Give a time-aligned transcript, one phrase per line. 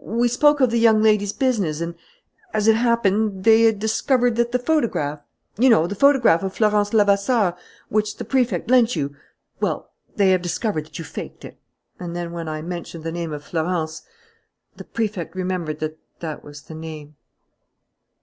[0.00, 1.82] We spoke of the young lady's business.
[1.82, 1.96] And,
[2.54, 5.20] as it happened, they had discovered that the photograph
[5.58, 7.54] you know, the photograph of Florence Levasseur
[7.90, 9.14] which the Prefect lent you
[9.60, 11.58] well, they have discovered that you faked it.
[12.00, 14.00] And then when I mentioned the name of Florence,
[14.76, 17.16] the Prefect remembered that that was the name."